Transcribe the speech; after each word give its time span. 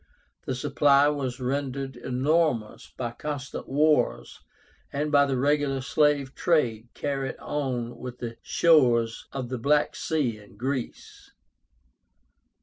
The 0.47 0.55
supply 0.55 1.09
was 1.09 1.39
rendered 1.39 1.95
enormous 1.95 2.91
by 2.97 3.11
constant 3.11 3.67
wars, 3.69 4.39
and 4.91 5.11
by 5.11 5.27
the 5.27 5.37
regular 5.37 5.81
slave 5.81 6.33
trade 6.33 6.87
carried 6.95 7.37
on 7.37 7.95
with 7.99 8.17
the 8.17 8.37
shores 8.41 9.27
of 9.31 9.49
the 9.49 9.59
Black 9.59 9.95
Sea 9.95 10.39
and 10.39 10.57
Greece. 10.57 11.29